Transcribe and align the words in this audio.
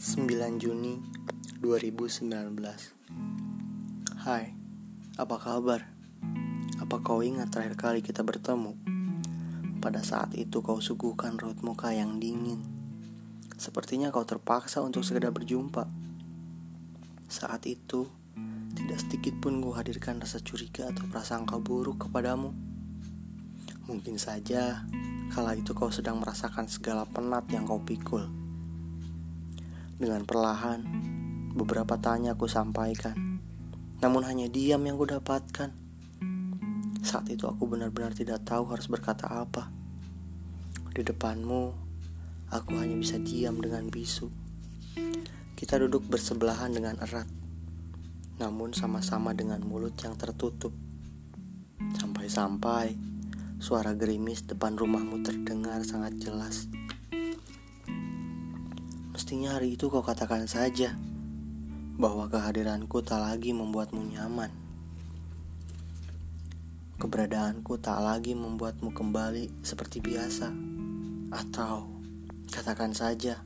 9 0.00 0.24
Juni 0.56 0.96
2019 1.60 2.24
Hai, 4.16 4.56
apa 5.20 5.36
kabar? 5.36 5.92
Apa 6.80 7.04
kau 7.04 7.20
ingat 7.20 7.52
terakhir 7.52 7.76
kali 7.76 8.00
kita 8.00 8.24
bertemu? 8.24 8.80
Pada 9.76 10.00
saat 10.00 10.32
itu 10.40 10.64
kau 10.64 10.80
suguhkan 10.80 11.36
raut 11.36 11.60
muka 11.60 11.92
yang 11.92 12.16
dingin. 12.16 12.64
Sepertinya 13.60 14.08
kau 14.08 14.24
terpaksa 14.24 14.80
untuk 14.80 15.04
segera 15.04 15.28
berjumpa. 15.28 15.84
Saat 17.28 17.68
itu, 17.68 18.08
tidak 18.72 19.04
sedikit 19.04 19.36
pun 19.36 19.60
gue 19.60 19.76
hadirkan 19.76 20.16
rasa 20.16 20.40
curiga 20.40 20.88
atau 20.88 21.04
prasangka 21.12 21.60
buruk 21.60 22.08
kepadamu. 22.08 22.56
Mungkin 23.84 24.16
saja, 24.16 24.80
kala 25.28 25.60
itu 25.60 25.76
kau 25.76 25.92
sedang 25.92 26.24
merasakan 26.24 26.72
segala 26.72 27.04
penat 27.04 27.44
yang 27.52 27.68
kau 27.68 27.84
pikul 27.84 28.39
dengan 30.00 30.24
perlahan, 30.24 30.80
beberapa 31.52 32.00
tanya 32.00 32.32
aku 32.32 32.48
sampaikan. 32.48 33.36
Namun 34.00 34.24
hanya 34.24 34.48
diam 34.48 34.80
yang 34.88 34.96
ku 34.96 35.04
dapatkan. 35.04 35.76
Saat 37.04 37.28
itu 37.28 37.44
aku 37.44 37.68
benar-benar 37.68 38.16
tidak 38.16 38.40
tahu 38.48 38.72
harus 38.72 38.88
berkata 38.88 39.28
apa. 39.28 39.68
Di 40.96 41.04
depanmu, 41.04 41.76
aku 42.48 42.80
hanya 42.80 42.96
bisa 42.96 43.20
diam 43.20 43.60
dengan 43.60 43.92
bisu. 43.92 44.32
Kita 45.52 45.76
duduk 45.76 46.08
bersebelahan 46.08 46.72
dengan 46.72 46.96
erat. 47.04 47.28
Namun 48.40 48.72
sama-sama 48.72 49.36
dengan 49.36 49.60
mulut 49.60 50.00
yang 50.00 50.16
tertutup. 50.16 50.72
Sampai-sampai 52.00 52.96
suara 53.60 53.92
gerimis 53.92 54.48
depan 54.48 54.80
rumahmu 54.80 55.20
terdengar 55.20 55.84
sangat 55.84 56.16
jelas. 56.16 56.79
Mestinya 59.20 59.52
hari 59.52 59.76
itu 59.76 59.92
kau 59.92 60.00
katakan 60.00 60.48
saja 60.48 60.96
bahwa 62.00 62.32
kehadiranku 62.32 63.04
tak 63.04 63.20
lagi 63.20 63.52
membuatmu 63.52 64.16
nyaman. 64.16 64.48
Keberadaanku 66.96 67.76
tak 67.84 68.00
lagi 68.00 68.32
membuatmu 68.32 68.96
kembali 68.96 69.60
seperti 69.60 70.00
biasa. 70.00 70.48
Atau 71.36 72.00
katakan 72.48 72.96
saja 72.96 73.44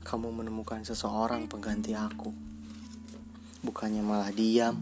kamu 0.00 0.32
menemukan 0.32 0.80
seseorang 0.80 1.44
pengganti 1.44 1.92
aku. 1.92 2.32
Bukannya 3.60 4.00
malah 4.00 4.32
diam 4.32 4.80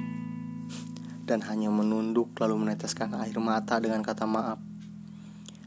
dan 1.26 1.42
hanya 1.42 1.74
menunduk 1.74 2.38
lalu 2.38 2.54
meneteskan 2.54 3.18
air 3.18 3.34
mata 3.42 3.82
dengan 3.82 4.06
kata 4.06 4.30
maaf 4.30 4.62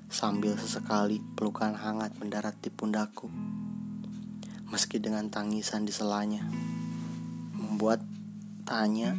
sambil 0.07 0.55
sesekali 0.55 1.19
pelukan 1.35 1.75
hangat 1.75 2.15
mendarat 2.15 2.55
di 2.63 2.71
pundakku 2.71 3.27
meski 4.71 5.03
dengan 5.03 5.27
tangisan 5.27 5.83
di 5.83 5.91
selanya, 5.91 6.47
membuat 7.51 7.99
tanya 8.63 9.11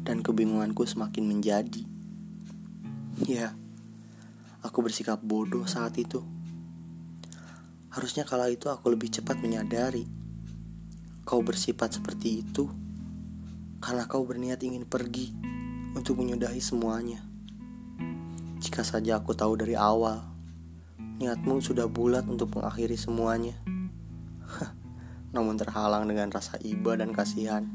dan 0.00 0.24
kebingunganku 0.24 0.88
semakin 0.88 1.28
menjadi. 1.28 1.84
Ya, 3.28 3.52
aku 4.64 4.80
bersikap 4.80 5.20
bodoh 5.20 5.68
saat 5.68 6.00
itu. 6.00 6.24
Harusnya 7.92 8.24
kala 8.24 8.48
itu 8.48 8.72
aku 8.72 8.90
lebih 8.90 9.12
cepat 9.12 9.38
menyadari 9.44 10.08
kau 11.24 11.40
bersifat 11.40 12.00
seperti 12.00 12.44
itu 12.44 12.68
karena 13.80 14.04
kau 14.04 14.24
berniat 14.24 14.60
ingin 14.60 14.88
pergi 14.88 15.36
untuk 15.92 16.16
menyudahi 16.16 16.64
semuanya. 16.64 17.20
Jika 18.56 18.80
saja 18.80 19.20
aku 19.20 19.36
tahu 19.36 19.60
dari 19.60 19.76
awal, 19.76 20.24
niatmu 21.20 21.60
sudah 21.60 21.84
bulat 21.92 22.24
untuk 22.24 22.56
mengakhiri 22.56 22.96
semuanya 22.96 23.52
namun 25.34 25.58
terhalang 25.58 26.06
dengan 26.06 26.30
rasa 26.30 26.54
iba 26.62 26.94
dan 26.94 27.10
kasihan 27.10 27.66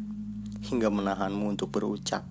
hingga 0.64 0.88
menahanmu 0.88 1.52
untuk 1.52 1.76
berucap. 1.76 2.24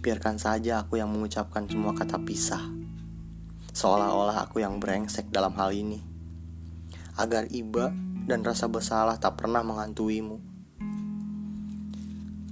Biarkan 0.00 0.40
saja 0.40 0.80
aku 0.80 0.96
yang 0.96 1.12
mengucapkan 1.12 1.68
semua 1.68 1.92
kata 1.92 2.24
pisah, 2.24 2.64
seolah-olah 3.76 4.48
aku 4.48 4.64
yang 4.64 4.80
brengsek 4.80 5.28
dalam 5.28 5.52
hal 5.60 5.76
ini, 5.76 6.00
agar 7.20 7.44
iba 7.52 7.92
dan 8.24 8.40
rasa 8.40 8.72
bersalah 8.72 9.20
tak 9.20 9.36
pernah 9.36 9.60
mengantuimu. 9.60 10.40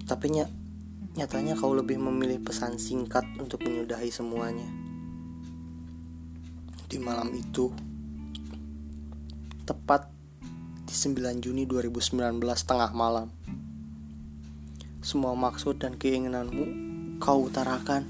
Tapi 0.05 0.27
ny 0.29 0.45
nyatanya 1.17 1.57
kau 1.57 1.73
lebih 1.73 1.97
memilih 2.01 2.41
pesan 2.41 2.77
singkat 2.77 3.25
untuk 3.41 3.65
menyudahi 3.65 4.09
semuanya. 4.13 4.69
Di 6.89 7.01
malam 7.01 7.33
itu, 7.33 7.73
tepat 9.65 10.12
9 10.93 11.41
Juni 11.41 11.65
2019 11.65 12.21
tengah 12.69 12.93
malam. 12.93 13.33
Semua 15.01 15.33
maksud 15.33 15.81
dan 15.81 15.97
keinginanmu 15.97 16.69
kau 17.17 17.49
utarakan. 17.49 18.05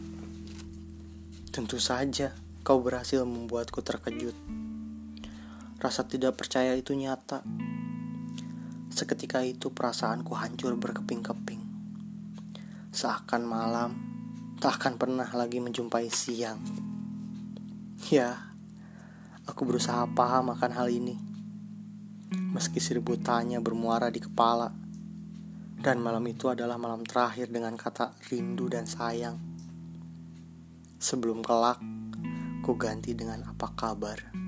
Tentu 1.55 1.79
saja 1.79 2.35
kau 2.67 2.83
berhasil 2.83 3.23
membuatku 3.23 3.87
terkejut. 3.87 4.35
Rasa 5.79 6.11
tidak 6.11 6.43
percaya 6.43 6.75
itu 6.75 6.99
nyata. 6.99 7.47
Seketika 8.91 9.47
itu 9.47 9.71
perasaanku 9.71 10.35
hancur 10.35 10.75
berkeping-keping. 10.75 11.63
Seakan 12.91 13.47
malam 13.47 13.91
tak 14.59 14.83
akan 14.83 14.99
pernah 14.99 15.31
lagi 15.31 15.63
menjumpai 15.63 16.11
siang. 16.11 16.59
Ya, 18.11 18.51
aku 19.47 19.71
berusaha 19.71 20.03
paham 20.19 20.51
akan 20.51 20.75
hal 20.75 20.91
ini 20.91 21.32
meski 22.33 22.81
seribu 22.81 23.17
tanya 23.21 23.63
bermuara 23.63 24.09
di 24.09 24.19
kepala. 24.19 24.73
Dan 25.83 25.99
malam 25.99 26.23
itu 26.31 26.47
adalah 26.47 26.79
malam 26.79 27.03
terakhir 27.03 27.51
dengan 27.51 27.75
kata 27.75 28.15
rindu 28.31 28.71
dan 28.71 28.87
sayang. 28.87 29.39
Sebelum 31.03 31.43
kelak, 31.43 31.83
ku 32.63 32.79
ganti 32.79 33.15
dengan 33.19 33.43
apa 33.51 33.75
kabar. 33.75 34.42